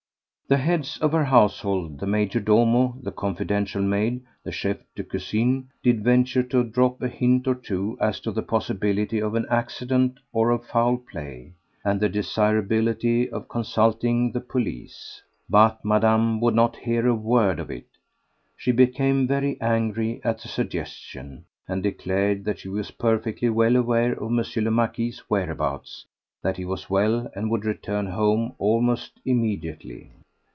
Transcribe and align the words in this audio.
The 0.47 0.57
heads 0.57 0.97
of 0.97 1.13
her 1.13 1.23
household, 1.23 2.01
the 2.01 2.05
major 2.05 2.41
domo, 2.41 2.97
the 3.01 3.13
confidential 3.13 3.81
maid, 3.81 4.19
the 4.43 4.51
chef 4.51 4.79
de 4.97 5.01
cuisine, 5.01 5.69
did 5.81 6.03
venture 6.03 6.43
to 6.43 6.65
drop 6.65 7.01
a 7.01 7.07
hint 7.07 7.47
or 7.47 7.55
two 7.55 7.97
as 8.01 8.19
to 8.19 8.33
the 8.33 8.41
possibility 8.41 9.21
of 9.21 9.33
an 9.35 9.45
accident 9.49 10.17
or 10.33 10.49
of 10.51 10.65
foul 10.65 10.97
play, 10.97 11.53
and 11.85 12.01
the 12.01 12.09
desirability 12.09 13.29
of 13.29 13.47
consulting 13.47 14.33
the 14.33 14.41
police; 14.41 15.21
but 15.49 15.79
Madame 15.85 16.41
would 16.41 16.53
not 16.53 16.75
hear 16.75 17.07
a 17.07 17.15
word 17.15 17.57
of 17.57 17.71
it; 17.71 17.87
she 18.57 18.73
became 18.73 19.25
very 19.27 19.55
angry 19.61 20.19
at 20.21 20.39
the 20.41 20.49
suggestion, 20.49 21.45
and 21.65 21.81
declared 21.81 22.43
that 22.43 22.59
she 22.59 22.67
was 22.67 22.91
perfectly 22.91 23.49
well 23.49 23.77
aware 23.77 24.11
of 24.21 24.37
M. 24.37 24.43
le 24.65 24.69
Marquis's 24.71 25.19
whereabouts, 25.29 26.03
that 26.41 26.57
he 26.57 26.65
was 26.65 26.89
well 26.89 27.31
and 27.37 27.49
would 27.49 27.63
return 27.63 28.07
home 28.07 28.51
almost 28.59 29.13
immediately. 29.25 30.11